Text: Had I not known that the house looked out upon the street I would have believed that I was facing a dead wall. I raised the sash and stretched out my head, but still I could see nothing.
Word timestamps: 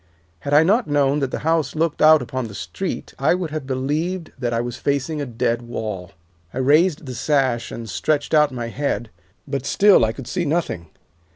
Had 0.39 0.51
I 0.55 0.63
not 0.63 0.87
known 0.87 1.19
that 1.19 1.29
the 1.29 1.41
house 1.45 1.75
looked 1.75 2.01
out 2.01 2.23
upon 2.23 2.47
the 2.47 2.55
street 2.55 3.13
I 3.19 3.35
would 3.35 3.51
have 3.51 3.67
believed 3.67 4.31
that 4.39 4.51
I 4.51 4.59
was 4.59 4.75
facing 4.77 5.21
a 5.21 5.27
dead 5.27 5.61
wall. 5.61 6.13
I 6.51 6.57
raised 6.57 7.05
the 7.05 7.13
sash 7.13 7.71
and 7.71 7.87
stretched 7.87 8.33
out 8.33 8.51
my 8.51 8.69
head, 8.69 9.11
but 9.47 9.63
still 9.63 10.03
I 10.03 10.11
could 10.11 10.25
see 10.25 10.43
nothing. 10.43 10.87